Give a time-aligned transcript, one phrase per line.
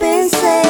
[0.00, 0.69] been saved.